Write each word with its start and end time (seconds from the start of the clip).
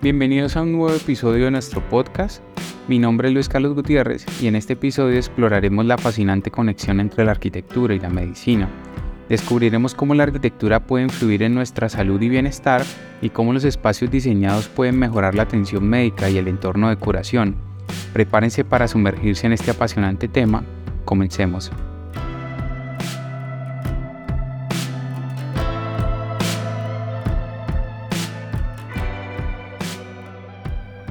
Bienvenidos 0.00 0.56
a 0.56 0.62
un 0.62 0.70
nuevo 0.70 0.94
episodio 0.94 1.46
de 1.46 1.50
nuestro 1.50 1.80
podcast. 1.88 2.40
Mi 2.86 3.00
nombre 3.00 3.26
es 3.26 3.34
Luis 3.34 3.48
Carlos 3.48 3.74
Gutiérrez 3.74 4.24
y 4.40 4.46
en 4.46 4.54
este 4.54 4.74
episodio 4.74 5.16
exploraremos 5.16 5.84
la 5.86 5.98
fascinante 5.98 6.52
conexión 6.52 7.00
entre 7.00 7.24
la 7.24 7.32
arquitectura 7.32 7.94
y 7.94 7.98
la 7.98 8.08
medicina. 8.08 8.68
Descubriremos 9.28 9.96
cómo 9.96 10.14
la 10.14 10.22
arquitectura 10.22 10.86
puede 10.86 11.02
influir 11.02 11.42
en 11.42 11.52
nuestra 11.52 11.88
salud 11.88 12.22
y 12.22 12.28
bienestar 12.28 12.84
y 13.20 13.30
cómo 13.30 13.52
los 13.52 13.64
espacios 13.64 14.08
diseñados 14.08 14.68
pueden 14.68 15.00
mejorar 15.00 15.34
la 15.34 15.42
atención 15.42 15.88
médica 15.88 16.30
y 16.30 16.38
el 16.38 16.46
entorno 16.46 16.90
de 16.90 16.96
curación. 16.96 17.56
Prepárense 18.12 18.64
para 18.64 18.86
sumergirse 18.86 19.48
en 19.48 19.52
este 19.52 19.72
apasionante 19.72 20.28
tema. 20.28 20.62
Comencemos. 21.04 21.72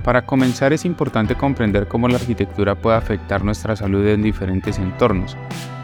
Para 0.07 0.25
comenzar 0.25 0.71
es 0.71 0.85
importante 0.85 1.35
comprender 1.35 1.89
cómo 1.89 2.07
la 2.07 2.15
arquitectura 2.15 2.75
puede 2.75 2.95
afectar 2.95 3.43
nuestra 3.43 3.75
salud 3.75 4.07
en 4.07 4.21
diferentes 4.21 4.79
entornos. 4.79 5.35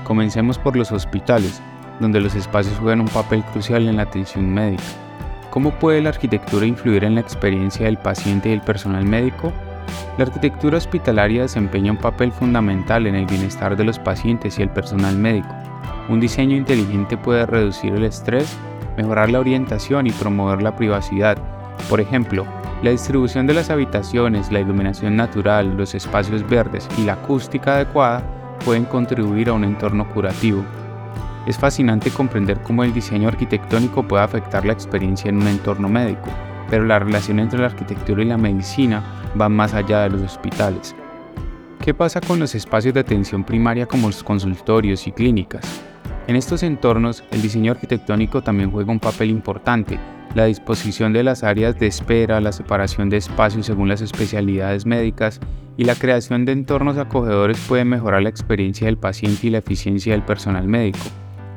Comencemos 0.05 0.57
por 0.57 0.77
los 0.77 0.93
hospitales, 0.93 1.61
donde 1.99 2.21
los 2.21 2.33
espacios 2.33 2.79
juegan 2.79 3.01
un 3.01 3.09
papel 3.09 3.43
crucial 3.51 3.85
en 3.85 3.97
la 3.97 4.03
atención 4.03 4.53
médica. 4.53 4.81
¿Cómo 5.49 5.77
puede 5.77 6.01
la 6.01 6.07
arquitectura 6.07 6.65
influir 6.65 7.03
en 7.03 7.15
la 7.15 7.19
experiencia 7.19 7.85
del 7.85 7.97
paciente 7.97 8.47
y 8.47 8.53
el 8.53 8.61
personal 8.61 9.03
médico? 9.03 9.51
La 10.17 10.23
arquitectura 10.23 10.77
hospitalaria 10.77 11.41
desempeña 11.41 11.91
un 11.91 11.97
papel 11.97 12.31
fundamental 12.31 13.07
en 13.07 13.15
el 13.15 13.25
bienestar 13.25 13.75
de 13.75 13.83
los 13.83 13.99
pacientes 13.99 14.57
y 14.57 14.61
el 14.61 14.69
personal 14.69 15.17
médico. 15.17 15.53
Un 16.07 16.21
diseño 16.21 16.55
inteligente 16.55 17.17
puede 17.17 17.45
reducir 17.45 17.93
el 17.93 18.05
estrés, 18.05 18.57
mejorar 18.95 19.29
la 19.29 19.41
orientación 19.41 20.07
y 20.07 20.11
promover 20.11 20.61
la 20.61 20.77
privacidad. 20.77 21.37
Por 21.89 21.99
ejemplo, 21.99 22.45
la 22.84 22.92
distribución 22.92 23.48
de 23.48 23.53
las 23.53 23.70
habitaciones, 23.70 24.52
la 24.52 24.59
iluminación 24.59 25.16
natural, 25.16 25.78
los 25.78 25.95
espacios 25.95 26.45
verdes 26.48 26.86
y 26.98 27.06
la 27.06 27.14
acústica 27.14 27.76
adecuada 27.76 28.22
pueden 28.66 28.84
contribuir 28.84 29.48
a 29.48 29.53
un 29.53 29.64
entorno 29.64 30.08
curativo. 30.09 30.66
Es 31.48 31.58
fascinante 31.58 32.11
comprender 32.11 32.59
cómo 32.61 32.84
el 32.84 32.94
diseño 32.94 33.30
arquitectónico 33.30 34.04
puede 34.06 34.23
afectar 34.23 34.66
la 34.66 34.73
experiencia 34.73 35.30
en 35.30 35.38
un 35.38 35.48
entorno 35.48 35.88
médico, 35.88 36.30
pero 36.70 36.84
la 36.84 37.00
relación 37.00 37.39
entre 37.39 37.59
la 37.59 37.67
arquitectura 37.67 38.22
y 38.22 38.26
la 38.26 38.38
medicina 38.38 39.02
va 39.39 39.48
más 39.48 39.73
allá 39.73 40.02
de 40.02 40.09
los 40.09 40.22
hospitales. 40.22 40.94
¿Qué 41.80 41.94
pasa 41.94 42.20
con 42.20 42.38
los 42.38 42.54
espacios 42.54 42.94
de 42.94 43.00
atención 43.00 43.45
primaria 43.45 43.86
como 43.86 44.08
los 44.08 44.23
consultorios 44.23 45.08
y 45.08 45.14
clínicas? 45.14 45.64
En 46.28 46.36
estos 46.36 46.64
entornos, 46.64 47.23
el 47.31 47.42
diseño 47.42 47.72
arquitectónico 47.72 48.42
también 48.42 48.72
juega 48.72 48.92
un 48.92 49.00
papel 49.00 49.30
importante. 49.30 49.98
La 50.36 50.45
disposición 50.45 51.14
de 51.14 51.23
las 51.23 51.44
áreas 51.44 51.78
de 51.78 51.86
espera, 51.86 52.42
la 52.42 52.52
separación 52.52 53.09
de 53.09 53.17
espacios 53.17 53.67
según 53.67 53.88
las 53.88 54.02
especialidades 54.02 54.88
médicas 54.88 55.39
y 55.78 55.84
la 55.84 55.94
creación 55.94 56.44
de 56.45 56.53
entornos 56.53 56.98
acogedores 56.98 57.59
pueden 57.67 57.89
mejorar 57.89 58.23
la 58.23 58.30
experiencia 58.30 58.88
del 58.88 58.98
paciente 58.98 59.48
y 59.48 59.50
la 59.52 59.59
eficiencia 59.59 60.14
del 60.14 60.23
personal 60.23 60.67
médico. 60.67 60.98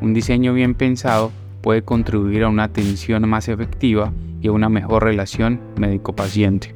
Un 0.02 0.12
diseño 0.12 0.52
bien 0.52 0.74
pensado 0.74 1.32
puede 1.62 1.82
contribuir 1.82 2.44
a 2.44 2.48
una 2.48 2.64
atención 2.64 3.26
más 3.26 3.48
efectiva 3.48 4.12
y 4.42 4.48
a 4.48 4.52
una 4.52 4.68
mejor 4.68 5.04
relación 5.04 5.58
médico-paciente. 5.78 6.75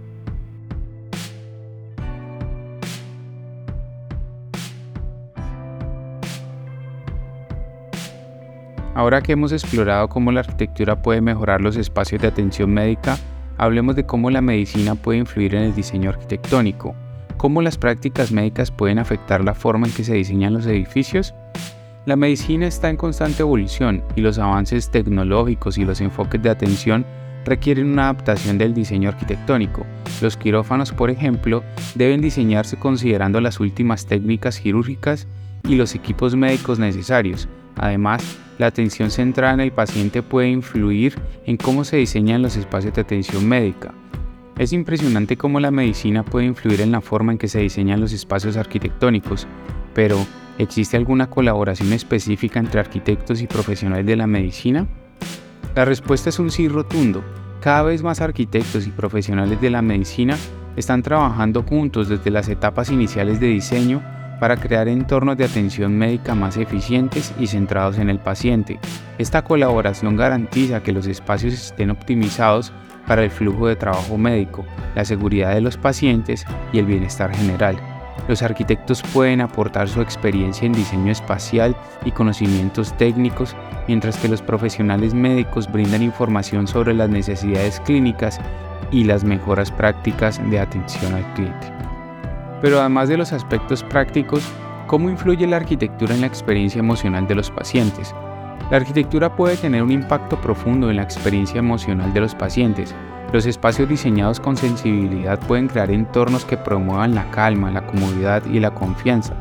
Ahora 9.00 9.22
que 9.22 9.32
hemos 9.32 9.50
explorado 9.50 10.10
cómo 10.10 10.30
la 10.30 10.40
arquitectura 10.40 11.00
puede 11.00 11.22
mejorar 11.22 11.62
los 11.62 11.76
espacios 11.76 12.20
de 12.20 12.28
atención 12.28 12.70
médica, 12.70 13.16
hablemos 13.56 13.96
de 13.96 14.04
cómo 14.04 14.28
la 14.28 14.42
medicina 14.42 14.94
puede 14.94 15.20
influir 15.20 15.54
en 15.54 15.62
el 15.62 15.74
diseño 15.74 16.10
arquitectónico, 16.10 16.94
cómo 17.38 17.62
las 17.62 17.78
prácticas 17.78 18.30
médicas 18.30 18.70
pueden 18.70 18.98
afectar 18.98 19.42
la 19.42 19.54
forma 19.54 19.86
en 19.86 19.94
que 19.94 20.04
se 20.04 20.12
diseñan 20.12 20.52
los 20.52 20.66
edificios 20.66 21.32
la 22.04 22.14
medicina 22.14 22.66
está 22.66 22.90
en 22.90 22.98
constante 22.98 23.40
evolución 23.40 24.04
y 24.16 24.20
los 24.20 24.38
avances 24.38 24.90
tecnológicos 24.90 25.78
y 25.78 25.86
los 25.86 26.02
enfoques 26.02 26.42
de 26.42 26.50
atención 26.50 27.06
requieren 27.46 27.90
una 27.90 28.10
adaptación 28.10 28.58
del 28.58 28.74
diseño 28.74 29.08
arquitectónico. 29.08 29.86
Los 30.20 30.36
quirófanos, 30.36 30.92
por 30.92 31.08
ejemplo, 31.08 31.62
deben 31.94 32.20
diseñarse 32.20 32.76
considerando 32.78 33.40
las 33.40 33.60
últimas 33.60 34.04
técnicas 34.04 34.60
quirúrgicas 34.60 35.26
y 35.64 35.76
los 35.76 35.94
equipos 35.94 36.36
médicos 36.36 36.78
necesarios. 36.78 37.48
Además, 37.76 38.38
la 38.60 38.66
atención 38.66 39.10
centrada 39.10 39.54
en 39.54 39.60
el 39.60 39.72
paciente 39.72 40.22
puede 40.22 40.50
influir 40.50 41.14
en 41.46 41.56
cómo 41.56 41.82
se 41.82 41.96
diseñan 41.96 42.42
los 42.42 42.56
espacios 42.56 42.94
de 42.94 43.00
atención 43.00 43.48
médica. 43.48 43.94
Es 44.58 44.74
impresionante 44.74 45.38
cómo 45.38 45.60
la 45.60 45.70
medicina 45.70 46.22
puede 46.22 46.44
influir 46.44 46.82
en 46.82 46.92
la 46.92 47.00
forma 47.00 47.32
en 47.32 47.38
que 47.38 47.48
se 47.48 47.60
diseñan 47.60 48.02
los 48.02 48.12
espacios 48.12 48.58
arquitectónicos, 48.58 49.48
pero 49.94 50.18
¿Existe 50.58 50.98
alguna 50.98 51.30
colaboración 51.30 51.90
específica 51.94 52.60
entre 52.60 52.80
arquitectos 52.80 53.40
y 53.40 53.46
profesionales 53.46 54.04
de 54.04 54.14
la 54.14 54.26
medicina? 54.26 54.86
La 55.74 55.86
respuesta 55.86 56.28
es 56.28 56.38
un 56.38 56.50
sí 56.50 56.68
rotundo. 56.68 57.24
Cada 57.62 57.84
vez 57.84 58.02
más 58.02 58.20
arquitectos 58.20 58.86
y 58.86 58.90
profesionales 58.90 59.58
de 59.62 59.70
la 59.70 59.80
medicina 59.80 60.36
están 60.76 61.02
trabajando 61.02 61.62
juntos 61.62 62.10
desde 62.10 62.30
las 62.30 62.50
etapas 62.50 62.90
iniciales 62.90 63.40
de 63.40 63.46
diseño 63.46 64.02
para 64.40 64.56
crear 64.56 64.88
entornos 64.88 65.36
de 65.36 65.44
atención 65.44 65.96
médica 65.96 66.34
más 66.34 66.56
eficientes 66.56 67.32
y 67.38 67.46
centrados 67.46 67.98
en 67.98 68.10
el 68.10 68.18
paciente. 68.18 68.80
Esta 69.18 69.42
colaboración 69.42 70.16
garantiza 70.16 70.82
que 70.82 70.92
los 70.92 71.06
espacios 71.06 71.54
estén 71.54 71.90
optimizados 71.90 72.72
para 73.06 73.22
el 73.22 73.30
flujo 73.30 73.68
de 73.68 73.76
trabajo 73.76 74.16
médico, 74.16 74.64
la 74.94 75.04
seguridad 75.04 75.54
de 75.54 75.60
los 75.60 75.76
pacientes 75.76 76.46
y 76.72 76.78
el 76.78 76.86
bienestar 76.86 77.34
general. 77.34 77.76
Los 78.28 78.42
arquitectos 78.42 79.02
pueden 79.12 79.40
aportar 79.40 79.88
su 79.88 80.00
experiencia 80.00 80.66
en 80.66 80.72
diseño 80.72 81.10
espacial 81.10 81.74
y 82.04 82.12
conocimientos 82.12 82.96
técnicos, 82.96 83.56
mientras 83.88 84.16
que 84.18 84.28
los 84.28 84.42
profesionales 84.42 85.14
médicos 85.14 85.70
brindan 85.70 86.02
información 86.02 86.66
sobre 86.66 86.94
las 86.94 87.10
necesidades 87.10 87.80
clínicas 87.80 88.40
y 88.90 89.04
las 89.04 89.24
mejoras 89.24 89.70
prácticas 89.70 90.40
de 90.50 90.60
atención 90.60 91.14
al 91.14 91.34
cliente. 91.34 91.89
Pero 92.60 92.80
además 92.80 93.08
de 93.08 93.16
los 93.16 93.32
aspectos 93.32 93.82
prácticos, 93.84 94.42
¿cómo 94.86 95.10
influye 95.10 95.46
la 95.46 95.56
arquitectura 95.56 96.14
en 96.14 96.22
la 96.22 96.26
experiencia 96.26 96.78
emocional 96.78 97.26
de 97.26 97.34
los 97.34 97.50
pacientes? 97.50 98.14
La 98.70 98.76
arquitectura 98.76 99.34
puede 99.34 99.56
tener 99.56 99.82
un 99.82 99.90
impacto 99.90 100.40
profundo 100.40 100.90
en 100.90 100.96
la 100.96 101.02
experiencia 101.02 101.58
emocional 101.58 102.12
de 102.12 102.20
los 102.20 102.34
pacientes, 102.34 102.94
los 103.32 103.46
espacios 103.46 103.88
diseñados 103.88 104.40
con 104.40 104.56
sensibilidad 104.56 105.38
pueden 105.38 105.68
crear 105.68 105.92
entornos 105.92 106.44
que 106.44 106.56
promuevan 106.56 107.14
la 107.14 107.30
calma, 107.30 107.70
la 107.70 107.86
comodidad 107.86 108.44
y 108.46 108.58
la 108.58 108.72
confianza. 108.72 109.34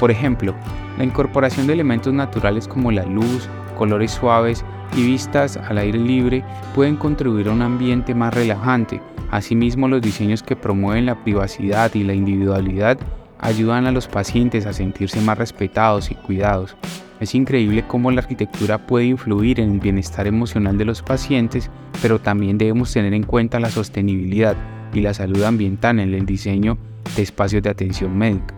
Por 0.00 0.10
ejemplo, 0.10 0.54
la 0.96 1.04
incorporación 1.04 1.66
de 1.66 1.74
elementos 1.74 2.14
naturales 2.14 2.66
como 2.66 2.90
la 2.90 3.04
luz, 3.04 3.46
colores 3.76 4.12
suaves 4.12 4.64
y 4.96 5.04
vistas 5.04 5.58
al 5.58 5.76
aire 5.76 5.98
libre 5.98 6.42
pueden 6.74 6.96
contribuir 6.96 7.48
a 7.48 7.52
un 7.52 7.60
ambiente 7.60 8.14
más 8.14 8.32
relajante. 8.32 9.02
Asimismo, 9.34 9.88
los 9.88 10.00
diseños 10.00 10.44
que 10.44 10.54
promueven 10.54 11.06
la 11.06 11.24
privacidad 11.24 11.92
y 11.96 12.04
la 12.04 12.14
individualidad 12.14 12.98
ayudan 13.40 13.84
a 13.84 13.90
los 13.90 14.06
pacientes 14.06 14.64
a 14.64 14.72
sentirse 14.72 15.20
más 15.20 15.36
respetados 15.36 16.12
y 16.12 16.14
cuidados. 16.14 16.76
Es 17.18 17.34
increíble 17.34 17.84
cómo 17.84 18.12
la 18.12 18.20
arquitectura 18.20 18.86
puede 18.86 19.06
influir 19.06 19.58
en 19.58 19.72
el 19.72 19.80
bienestar 19.80 20.28
emocional 20.28 20.78
de 20.78 20.84
los 20.84 21.02
pacientes, 21.02 21.68
pero 22.00 22.20
también 22.20 22.58
debemos 22.58 22.92
tener 22.92 23.12
en 23.12 23.24
cuenta 23.24 23.58
la 23.58 23.70
sostenibilidad 23.70 24.54
y 24.92 25.00
la 25.00 25.12
salud 25.12 25.42
ambiental 25.42 25.98
en 25.98 26.14
el 26.14 26.26
diseño 26.26 26.78
de 27.16 27.22
espacios 27.22 27.64
de 27.64 27.70
atención 27.70 28.16
médica. 28.16 28.54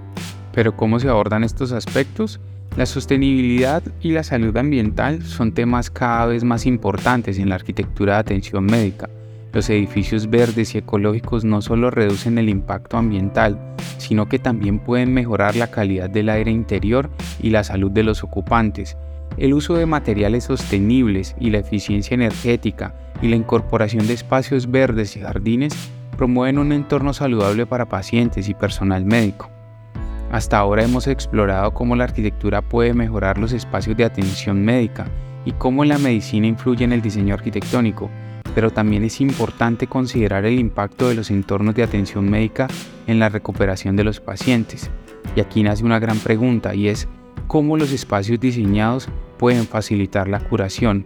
Pero 0.52 0.76
¿cómo 0.76 1.00
se 1.00 1.08
abordan 1.08 1.42
estos 1.42 1.72
aspectos? 1.72 2.38
La 2.76 2.84
sostenibilidad 2.84 3.82
y 4.02 4.10
la 4.10 4.24
salud 4.24 4.54
ambiental 4.54 5.22
son 5.22 5.52
temas 5.52 5.88
cada 5.88 6.26
vez 6.26 6.44
más 6.44 6.66
importantes 6.66 7.38
en 7.38 7.48
la 7.48 7.54
arquitectura 7.54 8.12
de 8.12 8.20
atención 8.20 8.66
médica. 8.66 9.08
Los 9.56 9.70
edificios 9.70 10.28
verdes 10.28 10.74
y 10.74 10.78
ecológicos 10.78 11.46
no 11.46 11.62
solo 11.62 11.90
reducen 11.90 12.36
el 12.36 12.50
impacto 12.50 12.98
ambiental, 12.98 13.58
sino 13.96 14.28
que 14.28 14.38
también 14.38 14.78
pueden 14.78 15.14
mejorar 15.14 15.56
la 15.56 15.70
calidad 15.70 16.10
del 16.10 16.28
aire 16.28 16.50
interior 16.50 17.08
y 17.40 17.48
la 17.48 17.64
salud 17.64 17.90
de 17.90 18.02
los 18.02 18.22
ocupantes. 18.22 18.98
El 19.38 19.54
uso 19.54 19.72
de 19.72 19.86
materiales 19.86 20.44
sostenibles 20.44 21.34
y 21.40 21.48
la 21.48 21.60
eficiencia 21.60 22.14
energética 22.14 22.94
y 23.22 23.28
la 23.28 23.36
incorporación 23.36 24.06
de 24.06 24.12
espacios 24.12 24.70
verdes 24.70 25.16
y 25.16 25.20
jardines 25.20 25.72
promueven 26.18 26.58
un 26.58 26.72
entorno 26.72 27.14
saludable 27.14 27.64
para 27.64 27.86
pacientes 27.86 28.50
y 28.50 28.54
personal 28.54 29.06
médico. 29.06 29.48
Hasta 30.30 30.58
ahora 30.58 30.84
hemos 30.84 31.06
explorado 31.06 31.72
cómo 31.72 31.96
la 31.96 32.04
arquitectura 32.04 32.60
puede 32.60 32.92
mejorar 32.92 33.38
los 33.38 33.54
espacios 33.54 33.96
de 33.96 34.04
atención 34.04 34.62
médica 34.62 35.06
y 35.46 35.52
cómo 35.52 35.82
la 35.86 35.96
medicina 35.96 36.46
influye 36.46 36.84
en 36.84 36.92
el 36.92 37.00
diseño 37.00 37.32
arquitectónico, 37.32 38.10
pero 38.56 38.70
también 38.70 39.04
es 39.04 39.20
importante 39.20 39.86
considerar 39.86 40.46
el 40.46 40.58
impacto 40.58 41.10
de 41.10 41.14
los 41.14 41.30
entornos 41.30 41.74
de 41.74 41.82
atención 41.82 42.30
médica 42.30 42.68
en 43.06 43.18
la 43.18 43.28
recuperación 43.28 43.96
de 43.96 44.04
los 44.04 44.18
pacientes. 44.18 44.90
Y 45.36 45.40
aquí 45.40 45.62
nace 45.62 45.84
una 45.84 45.98
gran 45.98 46.18
pregunta 46.18 46.74
y 46.74 46.88
es 46.88 47.06
cómo 47.48 47.76
los 47.76 47.92
espacios 47.92 48.40
diseñados 48.40 49.10
pueden 49.36 49.66
facilitar 49.66 50.26
la 50.26 50.40
curación. 50.40 51.04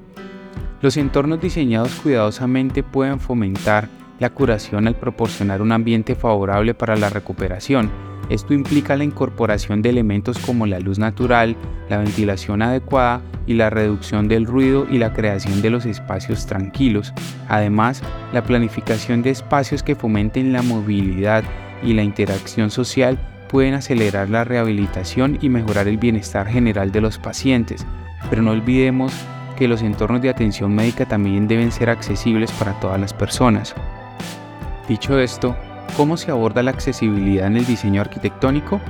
Los 0.81 0.97
entornos 0.97 1.41
diseñados 1.41 1.93
cuidadosamente 1.97 2.85
pueden 2.85 3.19
fomentar 3.19 3.89
la 4.21 4.31
curación 4.31 4.87
al 4.87 4.95
proporcionar 4.95 5.61
un 5.61 5.73
ambiente 5.73 6.15
favorable 6.15 6.75
para 6.75 6.95
la 6.95 7.11
recuperación. 7.11 7.91
Esto 8.31 8.55
implica 8.55 8.97
la 8.97 9.03
incorporación 9.03 9.83
de 9.83 9.91
elementos 9.91 10.39
como 10.39 10.65
la 10.65 10.79
luz 10.79 11.01
natural, 11.01 11.57
la 11.89 11.99
ventilación 11.99 12.63
adecuada 12.63 13.21
y 13.47 13.55
la 13.55 13.71
reducción 13.71 14.29
del 14.29 14.47
ruido 14.47 14.87
y 14.89 14.99
la 14.99 15.13
creación 15.13 15.61
de 15.63 15.71
los 15.71 15.85
espacios 15.85 16.47
tranquilos. 16.47 17.13
Además, 17.49 18.03
la 18.33 18.45
planificación 18.45 19.23
de 19.23 19.31
espacios 19.31 19.83
que 19.83 19.97
fomenten 19.97 20.53
la 20.53 20.63
movilidad 20.63 21.43
y 21.83 21.93
la 21.93 22.05
interacción 22.05 22.71
social 22.71 23.19
pueden 23.49 23.75
acelerar 23.75 24.31
la 24.31 24.45
rehabilitación 24.45 25.37
y 25.41 25.49
mejorar 25.49 25.89
el 25.89 25.99
bienestar 25.99 26.47
general 26.47 26.93
de 26.93 27.01
los 27.01 27.19
pacientes, 27.19 27.85
pero 28.31 28.43
no 28.43 28.53
olvidemos 28.53 29.13
que 29.57 29.67
los 29.67 29.83
entornos 29.83 30.23
de 30.23 30.31
atención 30.31 30.73
médica 30.73 31.05
también 31.05 31.49
deben 31.49 31.73
ser 31.73 31.91
accesibles 31.91 32.53
para 32.53 32.79
todas 32.79 33.01
las 33.01 33.13
personas. 33.13 33.75
Dicho 34.89 35.19
esto, 35.19 35.57
¿cómo 35.97 36.17
se 36.17 36.31
aborda 36.31 36.63
la 36.63 36.71
accesibilidad 36.71 37.47
en 37.47 37.57
el 37.57 37.67
diseño 37.67 38.01
arquitectónico? 38.01 38.81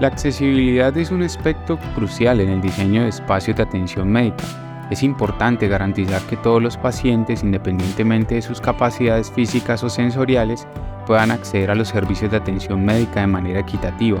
La 0.00 0.08
accesibilidad 0.08 0.96
es 0.96 1.10
un 1.10 1.22
aspecto 1.22 1.78
crucial 1.94 2.40
en 2.40 2.50
el 2.50 2.60
diseño 2.60 3.02
de 3.02 3.08
espacios 3.08 3.56
de 3.56 3.64
atención 3.64 4.10
médica. 4.10 4.44
Es 4.90 5.02
importante 5.02 5.68
garantizar 5.68 6.22
que 6.22 6.36
todos 6.36 6.62
los 6.62 6.76
pacientes, 6.76 7.42
independientemente 7.42 8.36
de 8.36 8.42
sus 8.42 8.60
capacidades 8.60 9.30
físicas 9.30 9.82
o 9.84 9.90
sensoriales, 9.90 10.66
puedan 11.06 11.30
acceder 11.30 11.70
a 11.70 11.74
los 11.74 11.88
servicios 11.88 12.30
de 12.30 12.38
atención 12.38 12.84
médica 12.84 13.20
de 13.20 13.26
manera 13.26 13.60
equitativa. 13.60 14.20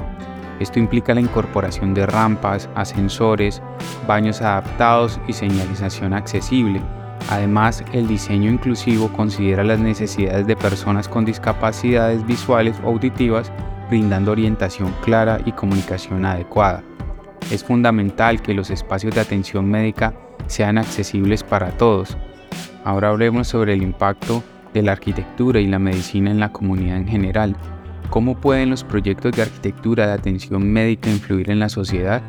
Esto 0.60 0.78
implica 0.78 1.14
la 1.14 1.20
incorporación 1.20 1.94
de 1.94 2.04
rampas, 2.06 2.68
ascensores, 2.74 3.62
baños 4.06 4.42
adaptados 4.42 5.20
y 5.28 5.32
señalización 5.32 6.12
accesible. 6.12 6.82
Además, 7.28 7.84
el 7.92 8.08
diseño 8.08 8.50
inclusivo 8.50 9.08
considera 9.08 9.62
las 9.62 9.78
necesidades 9.78 10.46
de 10.46 10.56
personas 10.56 11.08
con 11.08 11.26
discapacidades 11.26 12.26
visuales 12.26 12.80
o 12.82 12.88
auditivas, 12.88 13.52
brindando 13.90 14.32
orientación 14.32 14.94
clara 15.02 15.38
y 15.44 15.52
comunicación 15.52 16.24
adecuada. 16.24 16.82
Es 17.50 17.62
fundamental 17.62 18.40
que 18.40 18.54
los 18.54 18.70
espacios 18.70 19.14
de 19.14 19.20
atención 19.20 19.70
médica 19.70 20.14
sean 20.46 20.78
accesibles 20.78 21.42
para 21.44 21.70
todos. 21.72 22.16
Ahora 22.84 23.10
hablemos 23.10 23.48
sobre 23.48 23.74
el 23.74 23.82
impacto 23.82 24.42
de 24.72 24.82
la 24.82 24.92
arquitectura 24.92 25.60
y 25.60 25.66
la 25.66 25.78
medicina 25.78 26.30
en 26.30 26.40
la 26.40 26.52
comunidad 26.52 26.96
en 26.96 27.08
general. 27.08 27.56
¿Cómo 28.08 28.40
pueden 28.40 28.70
los 28.70 28.84
proyectos 28.84 29.32
de 29.32 29.42
arquitectura 29.42 30.06
de 30.06 30.14
atención 30.14 30.70
médica 30.70 31.10
influir 31.10 31.50
en 31.50 31.58
la 31.58 31.68
sociedad? 31.68 32.22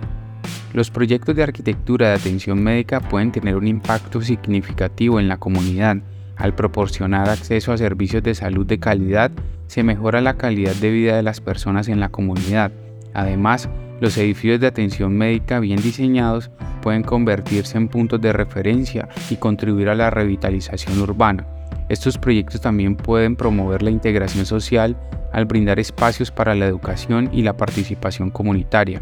Los 0.72 0.92
proyectos 0.92 1.36
de 1.36 1.42
arquitectura 1.42 2.10
de 2.10 2.16
atención 2.16 2.62
médica 2.62 3.00
pueden 3.00 3.32
tener 3.32 3.56
un 3.56 3.68
impacto 3.68 4.22
significativo 4.22 5.20
en 5.20 5.28
la 5.28 5.38
comunidad. 5.38 5.98
Al 6.36 6.54
proporcionar 6.54 7.28
acceso 7.28 7.74
a 7.74 7.78
servicios 7.78 8.22
de 8.22 8.36
salud 8.36 8.68
de 8.68 8.80
calidad, 8.80 9.32
se 9.66 9.82
mejora 9.82 10.22
la 10.22 10.38
calidad 10.38 10.76
de 10.76 10.92
vida 10.92 11.16
de 11.16 11.24
las 11.24 11.42
personas 11.42 11.88
en 11.88 12.00
la 12.00 12.10
comunidad. 12.10 12.72
Además, 13.16 13.68
los 14.00 14.16
edificios 14.18 14.60
de 14.60 14.68
atención 14.68 15.18
médica 15.18 15.60
bien 15.60 15.82
diseñados 15.82 16.52
pueden 16.84 17.02
convertirse 17.02 17.78
en 17.78 17.88
puntos 17.88 18.22
de 18.22 18.32
referencia 18.32 19.10
y 19.32 19.38
contribuir 19.38 19.90
a 19.90 19.96
la 19.96 20.12
revitalización 20.12 21.02
urbana. 21.02 21.48
Estos 21.90 22.20
proyectos 22.20 22.62
también 22.62 22.96
pueden 22.96 23.36
promover 23.36 23.82
la 23.82 23.90
integración 23.90 24.46
social 24.46 24.96
al 25.34 25.46
brindar 25.46 25.80
espacios 25.80 26.30
para 26.30 26.54
la 26.54 26.68
educación 26.68 27.30
y 27.34 27.42
la 27.42 27.58
participación 27.58 28.30
comunitaria. 28.30 29.02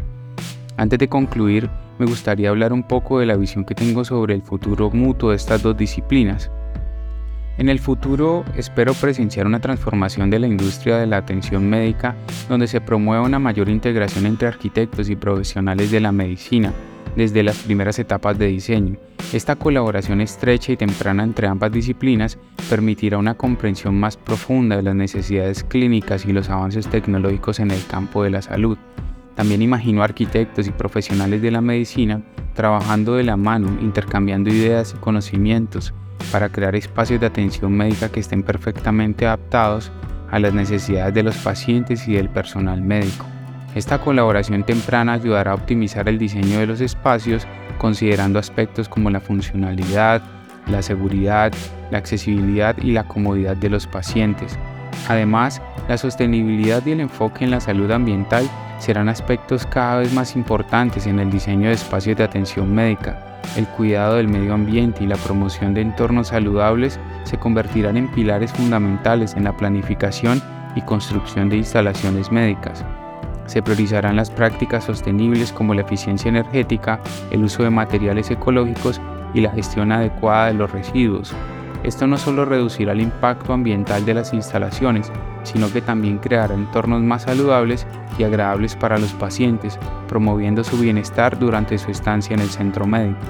Antes 0.78 1.00
de 1.00 1.08
concluir, 1.08 1.68
me 1.98 2.06
gustaría 2.06 2.50
hablar 2.50 2.72
un 2.72 2.84
poco 2.84 3.18
de 3.18 3.26
la 3.26 3.36
visión 3.36 3.64
que 3.64 3.74
tengo 3.74 4.04
sobre 4.04 4.32
el 4.34 4.42
futuro 4.42 4.92
mutuo 4.92 5.30
de 5.30 5.36
estas 5.36 5.60
dos 5.60 5.76
disciplinas. 5.76 6.52
En 7.58 7.68
el 7.68 7.80
futuro 7.80 8.44
espero 8.56 8.94
presenciar 8.94 9.48
una 9.48 9.58
transformación 9.58 10.30
de 10.30 10.38
la 10.38 10.46
industria 10.46 10.98
de 10.98 11.08
la 11.08 11.16
atención 11.16 11.68
médica 11.68 12.14
donde 12.48 12.68
se 12.68 12.80
promueva 12.80 13.24
una 13.24 13.40
mayor 13.40 13.68
integración 13.68 14.24
entre 14.26 14.46
arquitectos 14.46 15.10
y 15.10 15.16
profesionales 15.16 15.90
de 15.90 15.98
la 15.98 16.12
medicina 16.12 16.72
desde 17.16 17.42
las 17.42 17.58
primeras 17.58 17.98
etapas 17.98 18.38
de 18.38 18.46
diseño. 18.46 18.98
Esta 19.32 19.56
colaboración 19.56 20.20
estrecha 20.20 20.70
y 20.70 20.76
temprana 20.76 21.24
entre 21.24 21.48
ambas 21.48 21.72
disciplinas 21.72 22.38
permitirá 22.70 23.18
una 23.18 23.34
comprensión 23.34 23.98
más 23.98 24.16
profunda 24.16 24.76
de 24.76 24.84
las 24.84 24.94
necesidades 24.94 25.64
clínicas 25.64 26.24
y 26.24 26.32
los 26.32 26.48
avances 26.48 26.86
tecnológicos 26.86 27.58
en 27.58 27.72
el 27.72 27.84
campo 27.86 28.22
de 28.22 28.30
la 28.30 28.42
salud. 28.42 28.78
También 29.38 29.62
imagino 29.62 30.02
arquitectos 30.02 30.66
y 30.66 30.72
profesionales 30.72 31.40
de 31.40 31.52
la 31.52 31.60
medicina 31.60 32.22
trabajando 32.54 33.14
de 33.14 33.22
la 33.22 33.36
mano, 33.36 33.68
intercambiando 33.80 34.50
ideas 34.50 34.96
y 34.96 35.00
conocimientos 35.00 35.94
para 36.32 36.48
crear 36.48 36.74
espacios 36.74 37.20
de 37.20 37.26
atención 37.26 37.70
médica 37.70 38.08
que 38.08 38.18
estén 38.18 38.42
perfectamente 38.42 39.28
adaptados 39.28 39.92
a 40.32 40.40
las 40.40 40.52
necesidades 40.52 41.14
de 41.14 41.22
los 41.22 41.36
pacientes 41.36 42.08
y 42.08 42.14
del 42.14 42.28
personal 42.28 42.82
médico. 42.82 43.26
Esta 43.76 43.98
colaboración 43.98 44.64
temprana 44.64 45.12
ayudará 45.12 45.52
a 45.52 45.54
optimizar 45.54 46.08
el 46.08 46.18
diseño 46.18 46.58
de 46.58 46.66
los 46.66 46.80
espacios 46.80 47.46
considerando 47.78 48.40
aspectos 48.40 48.88
como 48.88 49.08
la 49.08 49.20
funcionalidad, 49.20 50.20
la 50.68 50.82
seguridad, 50.82 51.52
la 51.92 51.98
accesibilidad 51.98 52.76
y 52.82 52.90
la 52.90 53.06
comodidad 53.06 53.56
de 53.56 53.70
los 53.70 53.86
pacientes. 53.86 54.58
Además, 55.08 55.62
la 55.88 55.96
sostenibilidad 55.96 56.84
y 56.84 56.90
el 56.90 56.98
enfoque 56.98 57.44
en 57.44 57.52
la 57.52 57.60
salud 57.60 57.88
ambiental 57.92 58.50
serán 58.78 59.08
aspectos 59.08 59.66
cada 59.66 59.98
vez 59.98 60.12
más 60.12 60.36
importantes 60.36 61.06
en 61.06 61.18
el 61.18 61.30
diseño 61.30 61.68
de 61.68 61.74
espacios 61.74 62.16
de 62.16 62.24
atención 62.24 62.74
médica. 62.74 63.18
El 63.56 63.66
cuidado 63.66 64.16
del 64.16 64.28
medio 64.28 64.54
ambiente 64.54 65.04
y 65.04 65.06
la 65.06 65.16
promoción 65.16 65.74
de 65.74 65.80
entornos 65.80 66.28
saludables 66.28 66.98
se 67.24 67.38
convertirán 67.38 67.96
en 67.96 68.10
pilares 68.10 68.52
fundamentales 68.52 69.34
en 69.34 69.44
la 69.44 69.56
planificación 69.56 70.42
y 70.74 70.82
construcción 70.82 71.48
de 71.48 71.56
instalaciones 71.56 72.30
médicas. 72.30 72.84
Se 73.46 73.62
priorizarán 73.62 74.16
las 74.16 74.30
prácticas 74.30 74.84
sostenibles 74.84 75.52
como 75.52 75.74
la 75.74 75.80
eficiencia 75.80 76.28
energética, 76.28 77.00
el 77.30 77.44
uso 77.44 77.62
de 77.62 77.70
materiales 77.70 78.30
ecológicos 78.30 79.00
y 79.32 79.40
la 79.40 79.50
gestión 79.50 79.90
adecuada 79.90 80.48
de 80.48 80.54
los 80.54 80.70
residuos. 80.70 81.34
Esto 81.82 82.06
no 82.06 82.18
solo 82.18 82.44
reducirá 82.44 82.92
el 82.92 83.00
impacto 83.00 83.52
ambiental 83.52 84.04
de 84.04 84.14
las 84.14 84.34
instalaciones, 84.34 85.10
sino 85.44 85.72
que 85.72 85.80
también 85.80 86.18
creará 86.18 86.54
entornos 86.54 87.02
más 87.02 87.22
saludables 87.22 87.86
y 88.18 88.24
agradables 88.24 88.76
para 88.76 88.98
los 88.98 89.12
pacientes, 89.14 89.78
promoviendo 90.08 90.64
su 90.64 90.78
bienestar 90.78 91.38
durante 91.38 91.78
su 91.78 91.90
estancia 91.90 92.34
en 92.34 92.40
el 92.40 92.50
centro 92.50 92.86
médico. 92.86 93.20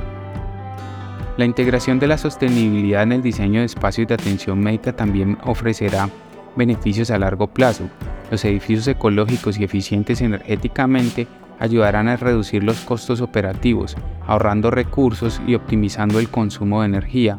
La 1.37 1.44
integración 1.44 1.99
de 1.99 2.08
la 2.08 2.19
sostenibilidad 2.19 3.05
en 3.05 3.12
el 3.12 3.23
diseño 3.23 3.61
de 3.61 3.66
espacios 3.66 4.09
de 4.09 4.14
atención 4.14 4.59
médica 4.59 4.92
también 4.92 5.38
ofrecerá 5.45 6.09
beneficios 6.57 7.11
a 7.11 7.18
largo 7.18 7.47
plazo, 7.47 7.88
los 8.30 8.45
edificios 8.45 8.87
ecológicos 8.88 9.59
y 9.59 9.64
eficientes 9.64 10.21
energéticamente 10.21 11.26
ayudarán 11.59 12.09
a 12.09 12.16
reducir 12.16 12.62
los 12.62 12.80
costos 12.80 13.21
operativos, 13.21 13.97
ahorrando 14.26 14.71
recursos 14.71 15.40
y 15.47 15.54
optimizando 15.54 16.18
el 16.18 16.28
consumo 16.28 16.80
de 16.80 16.88
energía. 16.88 17.37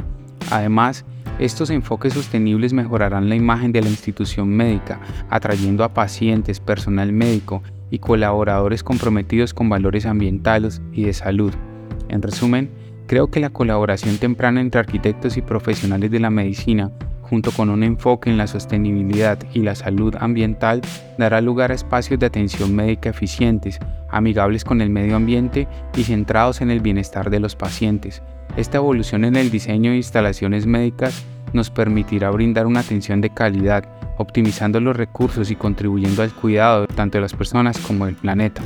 Además, 0.51 1.05
estos 1.39 1.69
enfoques 1.69 2.13
sostenibles 2.13 2.73
mejorarán 2.73 3.29
la 3.29 3.35
imagen 3.35 3.71
de 3.71 3.81
la 3.81 3.89
institución 3.89 4.49
médica, 4.49 4.99
atrayendo 5.29 5.83
a 5.83 5.93
pacientes, 5.93 6.59
personal 6.59 7.11
médico 7.13 7.63
y 7.89 7.99
colaboradores 7.99 8.83
comprometidos 8.83 9.53
con 9.53 9.69
valores 9.69 10.05
ambientales 10.05 10.81
y 10.91 11.03
de 11.03 11.13
salud. 11.13 11.53
En 12.09 12.21
resumen, 12.21 12.69
creo 13.07 13.31
que 13.31 13.39
la 13.39 13.49
colaboración 13.49 14.17
temprana 14.17 14.61
entre 14.61 14.79
arquitectos 14.79 15.37
y 15.37 15.41
profesionales 15.41 16.11
de 16.11 16.19
la 16.19 16.29
medicina 16.29 16.91
junto 17.29 17.51
con 17.51 17.69
un 17.69 17.83
enfoque 17.83 18.29
en 18.29 18.37
la 18.37 18.47
sostenibilidad 18.47 19.37
y 19.53 19.59
la 19.59 19.75
salud 19.75 20.15
ambiental, 20.19 20.81
dará 21.17 21.41
lugar 21.41 21.71
a 21.71 21.75
espacios 21.75 22.19
de 22.19 22.25
atención 22.25 22.75
médica 22.75 23.09
eficientes, 23.09 23.79
amigables 24.09 24.65
con 24.65 24.81
el 24.81 24.89
medio 24.89 25.15
ambiente 25.15 25.67
y 25.95 26.03
centrados 26.03 26.61
en 26.61 26.71
el 26.71 26.79
bienestar 26.79 27.29
de 27.29 27.39
los 27.39 27.55
pacientes. 27.55 28.23
Esta 28.59 28.75
evolución 28.75 29.23
en 29.23 29.37
el 29.37 29.51
diseño 29.51 29.91
de 29.91 29.95
instalaciones 29.95 30.65
médicas 30.65 31.23
nos 31.53 31.69
permitirá 31.69 32.29
brindar 32.29 32.67
una 32.67 32.81
atención 32.81 33.21
de 33.21 33.29
calidad, 33.29 33.85
optimizando 34.17 34.81
los 34.81 34.97
recursos 34.97 35.49
y 35.49 35.55
contribuyendo 35.55 36.23
al 36.23 36.33
cuidado 36.33 36.85
tanto 36.85 37.17
de 37.17 37.21
las 37.21 37.33
personas 37.33 37.77
como 37.77 38.05
del 38.05 38.15
planeta. 38.15 38.61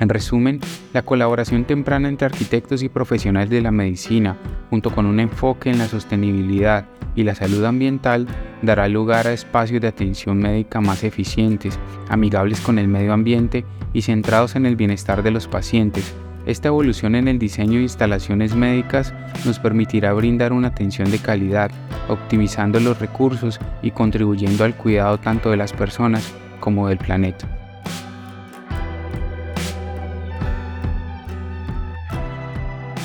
En 0.00 0.08
resumen, 0.08 0.58
la 0.92 1.02
colaboración 1.02 1.64
temprana 1.64 2.08
entre 2.08 2.26
arquitectos 2.26 2.82
y 2.82 2.88
profesionales 2.88 3.50
de 3.50 3.62
la 3.62 3.70
medicina, 3.70 4.36
junto 4.68 4.90
con 4.90 5.06
un 5.06 5.20
enfoque 5.20 5.70
en 5.70 5.78
la 5.78 5.86
sostenibilidad 5.86 6.86
y 7.16 7.24
la 7.24 7.34
salud 7.34 7.64
ambiental, 7.64 8.26
dará 8.62 8.86
lugar 8.88 9.26
a 9.26 9.32
espacios 9.32 9.80
de 9.80 9.88
atención 9.88 10.38
médica 10.38 10.80
más 10.80 11.02
eficientes, 11.02 11.78
amigables 12.08 12.60
con 12.60 12.78
el 12.78 12.86
medio 12.86 13.12
ambiente 13.12 13.64
y 13.92 14.02
centrados 14.02 14.54
en 14.54 14.66
el 14.66 14.76
bienestar 14.76 15.22
de 15.22 15.32
los 15.32 15.48
pacientes. 15.48 16.14
Esta 16.46 16.68
evolución 16.68 17.16
en 17.16 17.26
el 17.26 17.40
diseño 17.40 17.78
de 17.78 17.82
instalaciones 17.82 18.54
médicas 18.54 19.12
nos 19.44 19.58
permitirá 19.58 20.12
brindar 20.12 20.52
una 20.52 20.68
atención 20.68 21.10
de 21.10 21.18
calidad, 21.18 21.72
optimizando 22.08 22.78
los 22.78 23.00
recursos 23.00 23.58
y 23.82 23.90
contribuyendo 23.90 24.62
al 24.62 24.76
cuidado 24.76 25.18
tanto 25.18 25.50
de 25.50 25.56
las 25.56 25.72
personas 25.72 26.32
como 26.60 26.86
del 26.86 26.98
planeta. 26.98 27.48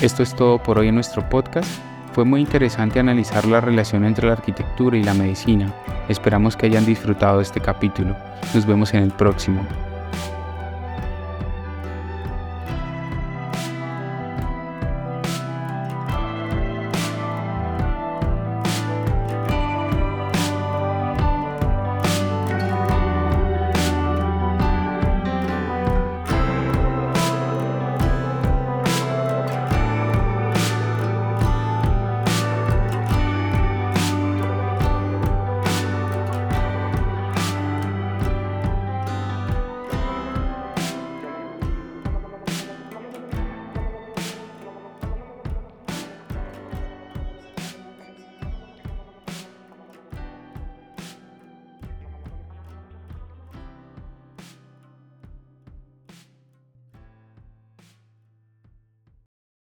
Esto 0.02 0.24
es 0.24 0.36
todo 0.36 0.62
por 0.62 0.80
hoy 0.80 0.88
en 0.88 0.96
nuestro 0.96 1.28
podcast. 1.30 1.91
Fue 2.14 2.26
muy 2.26 2.42
interesante 2.42 3.00
analizar 3.00 3.46
la 3.46 3.62
relación 3.62 4.04
entre 4.04 4.28
la 4.28 4.34
arquitectura 4.34 4.98
y 4.98 5.04
la 5.04 5.14
medicina. 5.14 5.74
Esperamos 6.10 6.58
que 6.58 6.66
hayan 6.66 6.86
disfrutado 6.86 7.38
de 7.38 7.44
este 7.44 7.62
capítulo. 7.62 8.18
Nos 8.54 8.66
vemos 8.66 8.94
en 8.94 9.04
el 9.04 9.12
próximo. 9.12 9.66